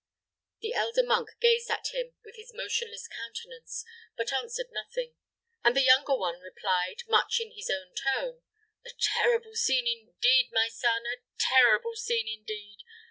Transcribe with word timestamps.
The 0.61 0.73
elder 0.73 1.03
monk 1.03 1.29
gazed 1.39 1.69
at 1.69 1.93
him 1.93 2.15
with 2.25 2.35
his 2.35 2.55
motionless 2.55 3.07
countenance, 3.07 3.85
but 4.17 4.33
answered 4.33 4.71
nothing; 4.71 5.13
and 5.63 5.75
the 5.77 5.83
younger 5.83 6.15
one 6.17 6.39
replied, 6.39 7.03
much 7.07 7.39
in 7.39 7.51
his 7.51 7.69
own 7.69 7.93
tone, 7.93 8.41
"A 8.83 8.89
terrible 8.99 9.53
scene, 9.53 9.85
indeed, 9.85 10.49
my 10.51 10.69
son 10.69 11.03
a 11.05 11.17
terrible 11.37 11.93
scene, 11.93 12.27
indeed! 12.27 12.79